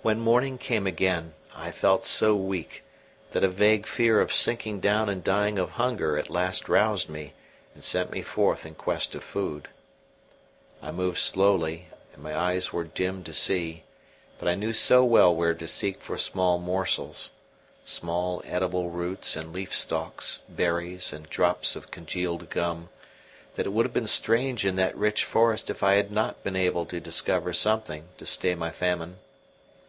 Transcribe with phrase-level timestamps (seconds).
[0.00, 2.84] When morning came again, I felt so weak
[3.32, 7.32] that a vague fear of sinking down and dying of hunger at last roused me
[7.74, 9.66] and sent me forth in quest of food.
[10.80, 13.82] I moved slowly and my eyes were dim to see,
[14.38, 17.30] but I knew so well where to seek for small morsels
[17.84, 22.88] small edible roots and leaf stalks, berries, and drops of congealed gum
[23.56, 26.54] that it would have been strange in that rich forest if I had not been
[26.56, 29.18] able to discover something to stay my famine.